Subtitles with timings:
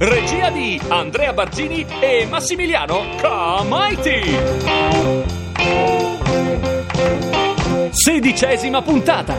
[0.00, 4.38] Regia di Andrea Barzini e Massimiliano Comaiti.
[7.90, 9.34] Sedicesima puntata.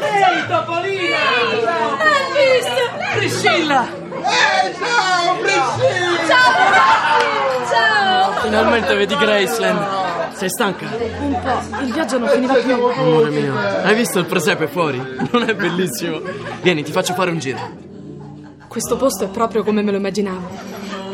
[0.00, 1.16] Ehi, Topolina!
[3.16, 3.88] Priscilla!
[3.88, 6.36] Eh, ciao, Priscilla!
[7.68, 8.32] Ciao!
[8.42, 10.05] Finalmente vedi Graceland.
[10.36, 10.86] Sei stanca?
[11.20, 12.74] Un po', il viaggio non finiva più.
[12.74, 14.98] Amore mio, hai visto il presepe fuori?
[15.32, 16.20] Non è bellissimo?
[16.60, 17.58] Vieni, ti faccio fare un giro.
[18.68, 20.46] Questo posto è proprio come me lo immaginavo.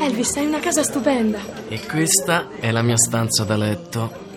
[0.00, 1.38] Elvis, hai una casa stupenda.
[1.68, 4.30] E questa è la mia stanza da letto.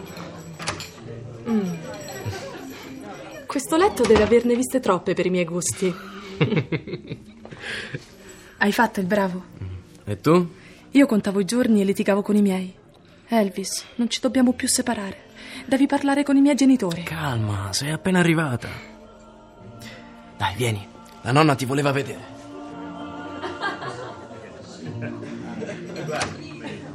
[3.47, 5.91] Questo letto deve averne viste troppe per i miei gusti.
[8.57, 9.43] hai fatto il bravo.
[10.03, 10.47] E tu?
[10.91, 12.83] Io contavo i giorni e litigavo con i miei.
[13.27, 15.23] Elvis, non ci dobbiamo più separare.
[15.65, 17.03] Devi parlare con i miei genitori.
[17.03, 18.67] Calma, sei appena arrivata.
[20.37, 20.87] Dai, vieni.
[21.21, 22.33] La nonna ti voleva vedere.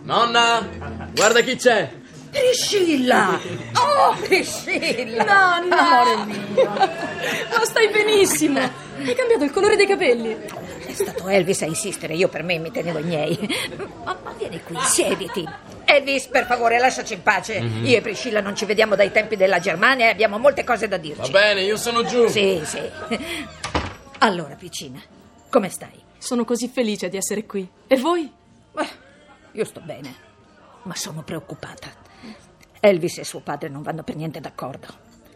[0.02, 0.68] Nonna,
[1.12, 1.98] guarda chi c'è.
[2.30, 3.38] Priscilla!
[3.74, 5.24] Oh, Priscilla!
[5.24, 5.78] Nonna!
[5.78, 6.64] Amore mio!
[6.68, 8.58] Ma stai benissimo.
[8.58, 10.36] Hai cambiato il colore dei capelli.
[10.86, 13.36] È stato Elvis a insistere, io per me mi tenevo i miei.
[14.04, 15.48] Ma, ma vieni qui, siediti.
[15.92, 17.54] Elvis, per favore, lasciaci in pace.
[17.58, 20.96] Io e Priscilla non ci vediamo dai tempi della Germania e abbiamo molte cose da
[20.96, 21.30] Va dirci.
[21.30, 22.28] bene, io sono giù.
[22.28, 22.78] Sì, sì.
[24.22, 25.00] Allora, piccina,
[25.48, 25.98] come stai?
[26.18, 27.66] Sono così felice di essere qui.
[27.86, 28.30] E voi?
[28.72, 28.88] Beh,
[29.52, 30.14] io sto bene,
[30.82, 31.88] ma sono preoccupata.
[32.80, 34.86] Elvis e suo padre non vanno per niente d'accordo.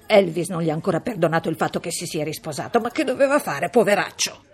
[0.07, 3.39] Elvis non gli ha ancora perdonato il fatto che si sia risposato, ma che doveva
[3.39, 4.45] fare, poveraccio?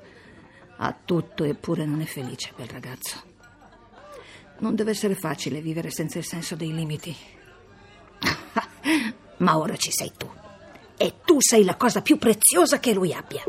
[0.76, 3.22] Ha tutto eppure non è felice quel ragazzo.
[4.60, 7.14] Non deve essere facile vivere senza il senso dei limiti.
[9.38, 10.28] ma ora ci sei tu.
[10.96, 13.42] E tu sei la cosa più preziosa che lui abbia.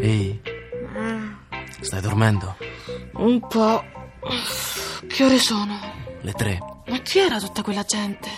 [0.00, 0.40] Ehi,
[1.80, 2.56] stai dormendo?
[3.14, 3.84] Un po'.
[5.06, 5.78] Che ore sono?
[6.22, 6.58] Le tre.
[6.86, 8.30] Ma chi era tutta quella gente?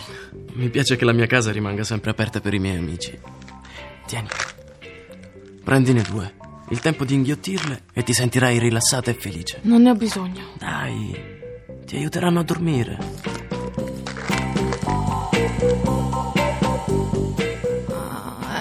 [0.55, 3.17] Mi piace che la mia casa rimanga sempre aperta per i miei amici.
[4.07, 4.29] Tieni.
[5.63, 6.35] Prendine due.
[6.71, 9.61] Il tempo di inghiottirle e ti sentirai rilassata e felice.
[9.63, 10.53] Non ne ho bisogno.
[10.59, 11.17] Dai,
[11.87, 12.99] ti aiuteranno a dormire.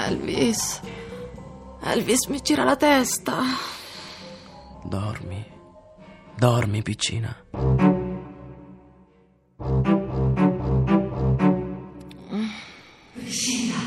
[0.07, 0.81] Elvis.
[1.81, 3.44] Elvis mi gira la testa.
[4.85, 5.45] Dormi.
[6.38, 7.35] Dormi, piccina.
[12.29, 13.87] Ma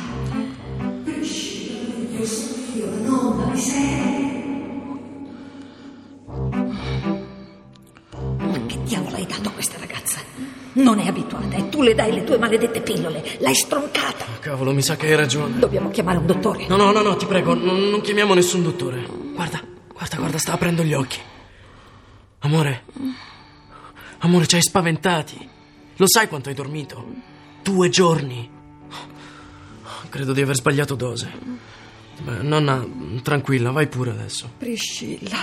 [9.20, 10.18] hai dato a questa ragazza?
[10.72, 13.36] Non è abituata e tu le dai le tue maledette pillole.
[13.40, 14.24] L'hai stroncata.
[14.40, 15.58] Cavolo, mi sa che hai ragione.
[15.58, 16.66] Dobbiamo chiamare un dottore.
[16.68, 19.04] No, no, no, no, ti prego, non, non chiamiamo nessun dottore.
[19.34, 19.60] Guarda,
[19.92, 21.18] guarda, guarda, sta aprendo gli occhi.
[22.40, 22.84] Amore.
[24.18, 25.48] Amore, ci hai spaventati.
[25.96, 27.04] Lo sai quanto hai dormito?
[27.62, 28.50] Due giorni.
[30.08, 31.30] Credo di aver sbagliato dose.
[32.22, 32.86] Beh, nonna,
[33.22, 34.50] tranquilla, vai pure adesso.
[34.58, 35.38] Priscilla,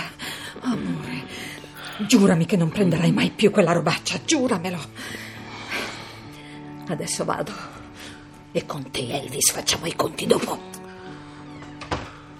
[0.60, 1.24] amore,
[2.06, 4.78] giurami che non prenderai mai più quella robaccia, giuramelo.
[6.88, 7.52] Adesso vado.
[8.52, 10.58] E con te, Elvis, facciamo i conti dopo.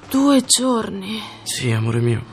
[0.09, 1.21] Due giorni.
[1.43, 2.25] Sì, amore mio.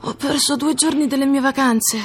[0.00, 1.98] Ho perso due giorni delle mie vacanze.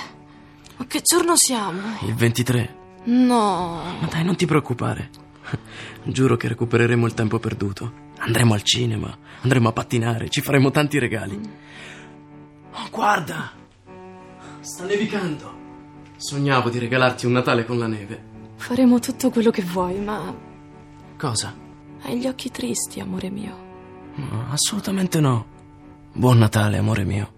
[0.77, 1.97] Ma che giorno siamo?
[2.05, 2.75] Il 23.
[3.05, 3.81] No.
[3.99, 5.09] Ma dai, non ti preoccupare.
[6.03, 8.05] Giuro che recupereremo il tempo perduto.
[8.19, 11.39] Andremo al cinema, andremo a pattinare, ci faremo tanti regali.
[12.71, 13.51] Oh, guarda!
[14.67, 15.55] Sta nevicando.
[16.17, 18.21] Sognavo di regalarti un Natale con la neve.
[18.57, 20.35] Faremo tutto quello che vuoi, ma
[21.17, 21.55] Cosa?
[22.01, 23.55] hai gli occhi tristi, amore mio.
[24.15, 25.45] No, assolutamente no.
[26.11, 27.31] Buon Natale, amore mio.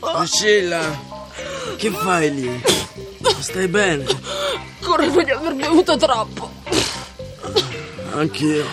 [0.00, 0.80] Priscilla,
[1.76, 2.62] che fai lì?
[3.40, 4.04] Stai bene?
[4.80, 6.49] Credo di aver bevuto troppo.
[8.20, 8.66] Anch'io.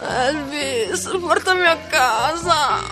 [0.00, 2.82] Elvis, portami a casa.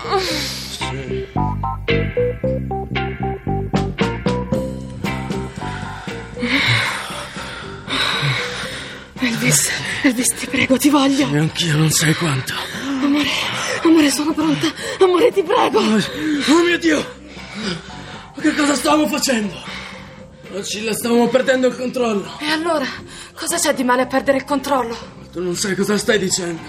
[9.19, 9.71] Elvis,
[10.05, 11.29] Elvis, ti prego, ti voglio.
[11.29, 12.55] E anch'io non sai quanto.
[13.03, 13.29] Amore,
[13.83, 14.73] amore, sono pronta.
[15.01, 15.81] Amore, ti prego.
[15.81, 17.05] Oh mio Dio!
[18.37, 19.61] Ma che cosa stavamo facendo?
[20.53, 22.39] Ocilla, stavamo perdendo il controllo.
[22.39, 22.87] E allora,
[23.35, 25.16] cosa c'è di male a perdere il controllo?
[25.37, 26.63] Tu non sai cosa stai dicendo.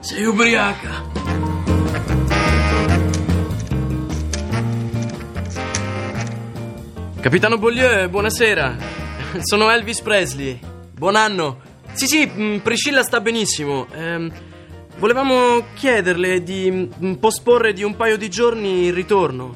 [0.00, 1.04] Sei ubriaca.
[7.20, 8.78] Capitano Beaulieu, buonasera.
[9.42, 10.58] Sono Elvis Presley.
[10.94, 11.60] Buon anno.
[11.92, 13.86] Sì, sì, mm, Priscilla sta benissimo.
[13.92, 14.32] Ehm,
[14.96, 19.54] volevamo chiederle di mm, posporre di un paio di giorni il ritorno.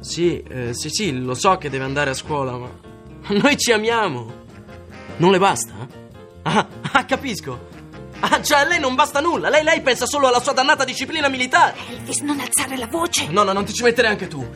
[0.00, 2.70] Sì, eh, sì, sì, lo so che deve andare a scuola, ma
[3.40, 4.30] noi ci amiamo.
[5.16, 5.72] Non le basta?
[6.42, 7.69] Ah, ah, capisco.
[8.20, 9.48] Ah, cioè a lei non basta nulla.
[9.48, 11.74] Lei, lei pensa solo alla sua dannata disciplina militare.
[11.88, 13.26] Elvis, non alzare la voce.
[13.28, 14.46] No, no, non ti ci mettere anche tu.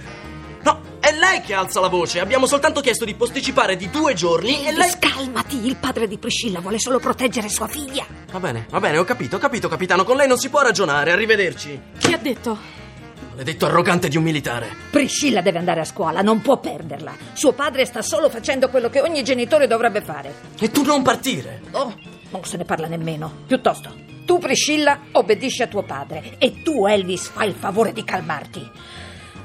[0.62, 2.20] No, è lei che alza la voce.
[2.20, 4.88] Abbiamo soltanto chiesto di posticipare di due giorni e lei...
[4.88, 5.66] Elvis, calmati.
[5.66, 8.06] Il padre di Priscilla vuole solo proteggere sua figlia.
[8.30, 10.04] Va bene, va bene, ho capito, ho capito, capitano.
[10.04, 11.12] Con lei non si può ragionare.
[11.12, 11.80] Arrivederci.
[11.98, 12.58] Chi ha detto?
[13.30, 14.68] Maledetto arrogante di un militare.
[14.90, 17.12] Priscilla deve andare a scuola, non può perderla.
[17.32, 20.32] Suo padre sta solo facendo quello che ogni genitore dovrebbe fare.
[20.60, 21.60] E tu non partire.
[21.72, 21.92] Oh,
[22.34, 23.30] non se ne parla nemmeno.
[23.46, 23.94] Piuttosto,
[24.24, 28.70] tu Priscilla obbedisci a tuo padre e tu Elvis fai il favore di calmarti.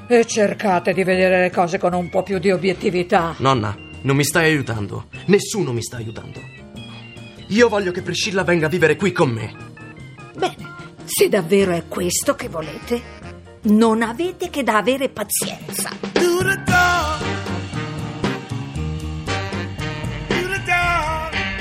[0.08, 3.36] E cercate di vedere le cose con un po' più di obiettività.
[3.38, 5.06] Nonna, non mi stai aiutando.
[5.26, 6.40] Nessuno mi sta aiutando.
[7.46, 9.54] Io voglio che Priscilla venga a vivere qui con me.
[10.34, 10.68] Bene,
[11.04, 13.00] se davvero è questo che volete,
[13.62, 16.09] non avete che da avere pazienza.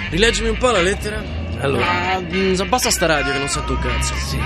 [0.09, 1.23] Rileggimi un po' la lettera.
[1.59, 4.15] Allora, mm, abbassa sta radio che non sento un cazzo.
[4.15, 4.39] Sì.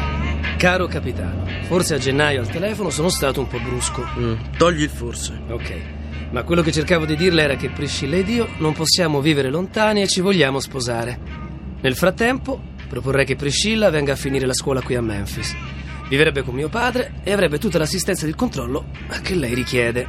[0.57, 4.06] Caro capitano, forse a gennaio al telefono sono stato un po' brusco.
[4.19, 5.39] Mm, togli il forse.
[5.48, 5.74] Ok.
[6.31, 10.01] Ma quello che cercavo di dirle era che Priscilla ed io non possiamo vivere lontani
[10.01, 11.18] e ci vogliamo sposare.
[11.80, 15.56] Nel frattempo, proporrei che Priscilla venga a finire la scuola qui a Memphis.
[16.10, 18.88] Vivrebbe con mio padre e avrebbe tutta l'assistenza e il controllo
[19.21, 20.07] che lei richiede.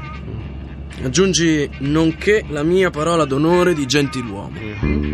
[1.03, 4.59] Aggiungi nonché la mia parola d'onore di gentiluomo.
[4.81, 5.14] Nonna!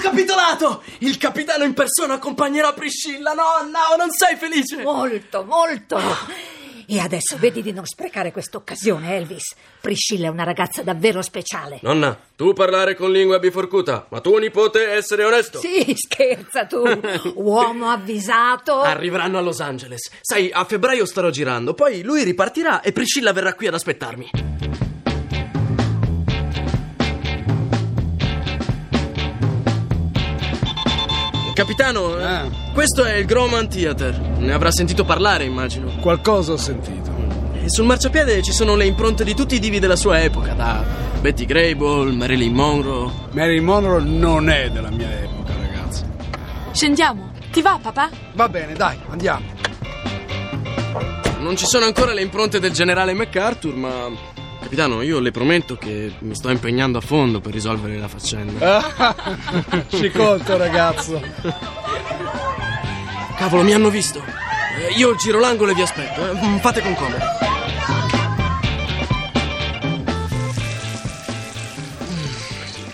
[0.00, 0.82] Capitolato!
[0.98, 3.32] Il capitano in persona accompagnerà Priscilla.
[3.32, 4.82] Nonna, non sei felice?
[4.82, 5.98] Molto, molto.
[6.92, 9.54] E adesso vedi di non sprecare questa occasione, Elvis.
[9.80, 11.78] Priscilla è una ragazza davvero speciale.
[11.82, 15.60] Nonna, tu parlare con lingua biforcuta, ma tuo nipote essere onesto.
[15.60, 16.82] Sì, scherza tu.
[17.36, 18.80] Uomo avvisato.
[18.80, 20.10] Arriveranno a Los Angeles.
[20.20, 24.30] Sai, a febbraio starò girando, poi lui ripartirà e Priscilla verrà qui ad aspettarmi.
[31.60, 32.48] Capitano, eh, Ah.
[32.72, 34.18] questo è il Groman Theater.
[34.38, 35.90] Ne avrà sentito parlare, immagino.
[36.00, 37.10] Qualcosa ho sentito.
[37.62, 40.82] E sul marciapiede ci sono le impronte di tutti i divi della sua epoca, da
[41.20, 43.10] Betty Grable, Marilyn Monroe.
[43.32, 46.02] Marilyn Monroe non è della mia epoca, ragazzi.
[46.72, 47.30] Scendiamo.
[47.52, 48.08] Ti va, papà?
[48.32, 49.44] Va bene, dai, andiamo.
[51.40, 54.08] Non ci sono ancora le impronte del generale MacArthur, ma.
[54.60, 59.84] Capitano, io le prometto che mi sto impegnando a fondo per risolvere la faccenda.
[59.88, 61.20] Ci conto, ragazzo.
[63.36, 64.22] Cavolo, mi hanno visto.
[64.78, 66.30] Eh, Io giro l'angolo e vi aspetto.
[66.30, 66.34] eh.
[66.46, 67.24] Mm, Fate con comodo.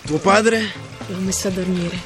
[0.05, 0.71] Tuo padre?
[1.07, 1.99] L'ho messo a dormire.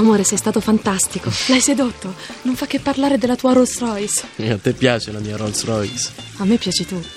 [0.00, 1.30] Amore, sei stato fantastico.
[1.48, 2.14] L'hai sedotto.
[2.42, 4.26] Non fa che parlare della tua Rolls Royce.
[4.36, 6.10] E a te piace la mia Rolls Royce.
[6.38, 7.00] A me piaci tu.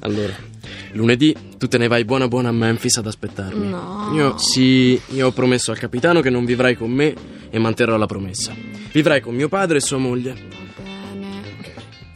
[0.00, 0.34] Allora,
[0.92, 3.68] lunedì tu te ne vai buona buona a Memphis ad aspettarmi.
[3.68, 4.10] No.
[4.14, 7.14] Io sì, io ho promesso al capitano che non vivrai con me
[7.50, 8.54] e manterrò la promessa.
[8.92, 10.34] Vivrai con mio padre e sua moglie.
[10.82, 11.42] Bene.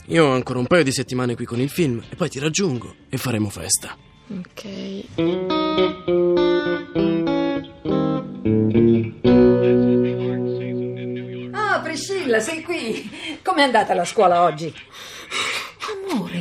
[0.06, 2.94] Io ho ancora un paio di settimane qui con il film e poi ti raggiungo
[3.08, 3.96] e faremo festa.
[4.28, 6.50] Ok.
[12.32, 13.40] Priscilla, sei qui.
[13.42, 14.72] Com'è andata la scuola oggi?
[16.08, 16.38] Amore,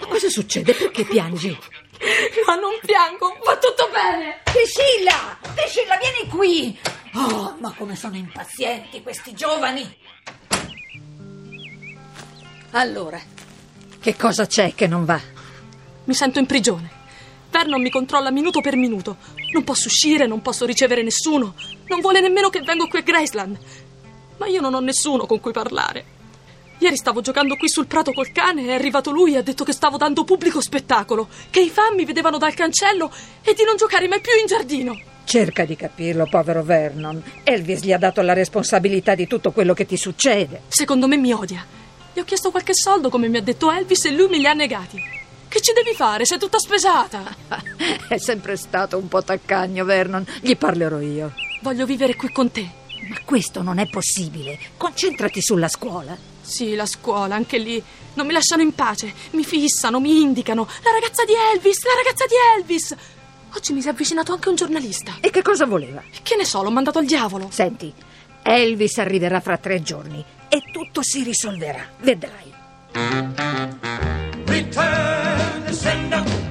[0.00, 0.72] ma cosa succede?
[0.72, 1.56] Perché piangi?
[2.46, 4.40] Ma non piango, va tutto bene.
[4.44, 5.38] Priscilla!
[5.54, 6.78] Priscilla, vieni qui!
[7.14, 9.96] Oh, ma come sono impazienti questi giovani!
[12.72, 13.20] Allora,
[14.00, 15.20] che cosa c'è che non va?
[16.04, 17.02] Mi sento in prigione.
[17.50, 19.16] Vernon mi controlla minuto per minuto.
[19.52, 21.54] Non posso uscire, non posso ricevere nessuno.
[21.86, 23.58] Non vuole nemmeno che vengo qui a Graceland.
[24.38, 26.12] Ma io non ho nessuno con cui parlare.
[26.78, 29.72] Ieri stavo giocando qui sul prato col cane, è arrivato lui e ha detto che
[29.72, 33.10] stavo dando pubblico spettacolo, che i fan mi vedevano dal cancello
[33.42, 35.00] e di non giocare mai più in giardino.
[35.24, 37.22] Cerca di capirlo, povero Vernon.
[37.42, 40.62] Elvis gli ha dato la responsabilità di tutto quello che ti succede.
[40.68, 41.64] Secondo me mi odia.
[42.12, 44.52] Gli ho chiesto qualche soldo, come mi ha detto Elvis, e lui me li ha
[44.52, 45.00] negati.
[45.48, 46.26] Che ci devi fare?
[46.26, 47.22] Sei tutta spesata.
[48.08, 50.26] È sempre stato un po' taccagno, Vernon.
[50.40, 51.32] Gli parlerò io.
[51.62, 52.82] Voglio vivere qui con te.
[53.08, 54.58] Ma questo non è possibile.
[54.76, 56.16] Concentrati sulla scuola.
[56.40, 57.82] Sì, la scuola, anche lì.
[58.14, 59.12] Non mi lasciano in pace.
[59.30, 60.68] Mi fissano, mi indicano.
[60.82, 62.94] La ragazza di Elvis, la ragazza di Elvis.
[63.54, 65.16] Oggi mi si è avvicinato anche un giornalista.
[65.20, 66.02] E che cosa voleva?
[66.22, 67.48] Che ne so, l'ho mandato al diavolo.
[67.50, 67.92] Senti,
[68.42, 71.88] Elvis arriverà fra tre giorni e tutto si risolverà.
[72.00, 72.52] Vedrai.
[74.44, 76.43] Return to sender.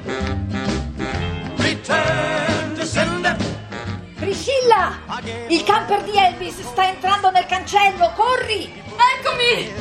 [5.47, 8.81] Il camper di Elvis sta entrando nel cancello, corri!
[9.17, 9.73] Eccomi!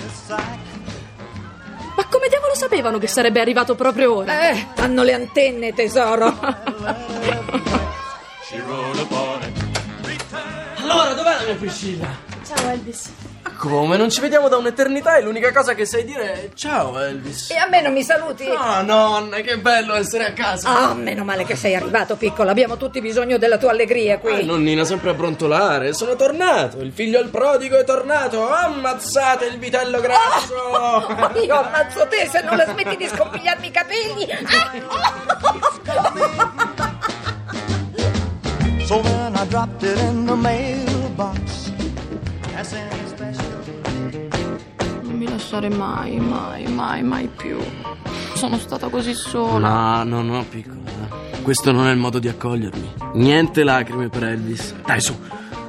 [1.94, 4.50] Ma come diavolo sapevano che sarebbe arrivato proprio ora?
[4.50, 6.26] Eh, hanno le antenne, tesoro.
[10.76, 12.09] Allora, dov'è la mia Priscilla?
[12.44, 13.11] Ciao Elvis.
[13.62, 13.97] Come?
[13.97, 17.49] Non ci vediamo da un'eternità e l'unica cosa che sai dire è ciao Elvis.
[17.52, 18.45] e a me non mi saluti?
[18.49, 20.88] Oh nonna, che bello essere a casa.
[20.88, 22.50] Ah, meno male che sei arrivato, piccolo.
[22.50, 24.40] Abbiamo tutti bisogno della tua allegria qui.
[24.40, 25.95] Eh, nonnina sempre a brontolare.
[25.95, 26.81] Sono tornato.
[26.81, 28.50] Il figlio il prodigo è tornato.
[28.52, 30.54] Ammazzate il vitello grasso.
[30.57, 34.26] Oh, io ammazzo te se non la smetti di scompigliarmi i capelli.
[38.87, 41.71] So then I dropped it in the mailbox.
[45.33, 47.59] Lasciare mai, mai, mai, mai più.
[48.35, 50.03] Sono stata così sola.
[50.03, 50.81] No, no, no, piccola.
[51.43, 52.95] Questo non è il modo di accogliermi.
[53.15, 54.75] Niente lacrime per Elvis.
[54.85, 55.17] Dai, su.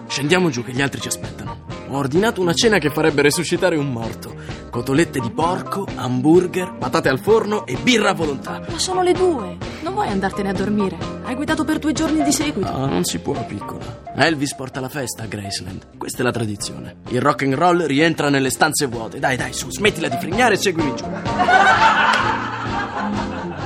[0.08, 1.62] Scendiamo giù che gli altri ci aspettano.
[1.89, 4.36] Ho ordinato una cena che farebbe resuscitare un morto.
[4.70, 8.62] Cotolette di porco, hamburger, patate al forno e birra a volontà.
[8.70, 9.62] Ma sono le due.
[9.83, 10.97] Non vuoi andartene a dormire?
[11.23, 12.71] Hai guidato per due giorni di seguito.
[12.71, 13.83] No, non si può, piccola.
[14.15, 15.97] Elvis porta la festa a Graceland.
[15.97, 16.95] Questa è la tradizione.
[17.09, 19.19] Il rock and roll rientra nelle stanze vuote.
[19.19, 21.03] Dai, dai, su, smettila di frignare e seguimi giù.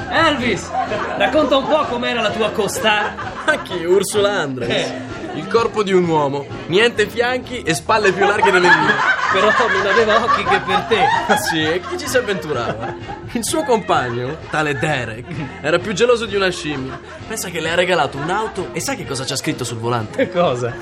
[0.09, 0.67] Elvis,
[1.17, 3.13] racconta un po' com'era la tua costa.
[3.45, 3.85] Ma chi?
[3.85, 4.91] Ursula Andres?
[5.37, 6.47] Il corpo di un uomo.
[6.65, 8.93] Niente fianchi e spalle più larghe delle mie.
[9.31, 10.99] Però non aveva occhi che per te.
[11.27, 12.95] Ah sì, e chi ci si avventurava?
[13.33, 15.25] Il suo compagno, tale Derek,
[15.61, 16.99] era più geloso di una scimmia.
[17.27, 20.17] Pensa che le ha regalato un'auto e sai che cosa c'ha scritto sul volante?
[20.17, 20.73] Che cosa?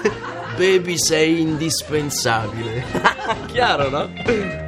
[0.56, 2.86] Baby sei indispensabile.
[3.52, 4.65] Chiaro, no?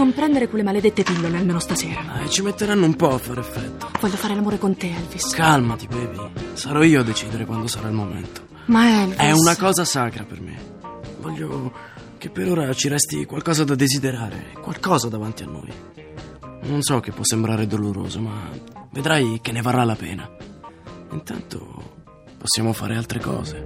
[0.00, 2.00] Non prendere quelle maledette pillole almeno stasera.
[2.00, 3.90] dai, ci metteranno un po' a fare effetto.
[4.00, 5.34] Voglio fare l'amore con te, Elvis.
[5.34, 6.30] Calmati, baby.
[6.54, 8.46] Sarò io a decidere quando sarà il momento.
[8.64, 9.18] Ma Elvis.
[9.18, 10.56] È una cosa sacra per me.
[11.20, 11.70] Voglio
[12.16, 15.70] che per ora ci resti qualcosa da desiderare, qualcosa davanti a noi.
[16.62, 18.48] Non so che può sembrare doloroso, ma
[18.92, 20.26] vedrai che ne varrà la pena.
[21.10, 21.98] Intanto
[22.38, 23.64] possiamo fare altre cose.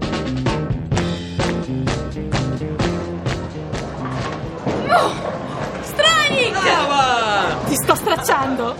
[7.74, 8.76] Ti sto stracciando.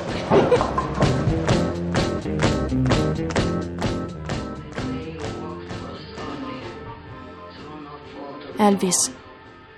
[8.56, 9.12] Elvis,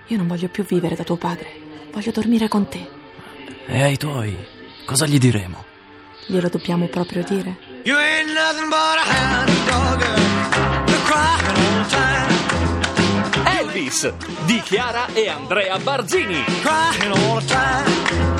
[0.08, 1.49] io non voglio più vivere da tuo padre.
[1.92, 2.87] Voglio dormire con te.
[3.64, 4.37] E ai tuoi,
[4.85, 5.64] cosa gli diremo?
[6.26, 7.56] Glielo dobbiamo proprio dire?
[7.85, 10.04] You ain't nothing but a hound dog.
[13.61, 14.12] Elvis
[14.44, 16.44] di Chiara e Andrea Barzini.
[16.61, 18.36] Crying all the time.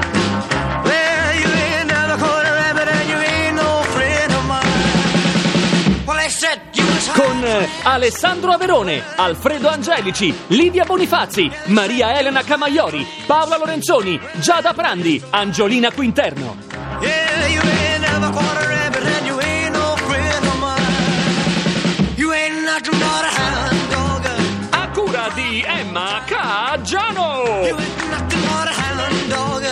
[7.83, 16.57] Alessandro Averone, Alfredo Angelici, Livia Bonifazzi, Maria Elena Camaiori, Paola Lorenzoni, Giada Prandi, Angiolina Quinterno.
[17.01, 22.15] Yeah, you ain't never caught a rabbit and you ain't no friend of mine.
[22.17, 24.27] You ain't nothing but a hound dog.
[24.73, 27.67] A cura di Emma Caggiano.
[27.67, 29.63] You ain't nothing but a hound dog.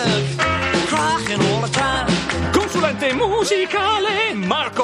[0.89, 2.13] Crying all the time.
[2.53, 4.84] Consulente musicale Marco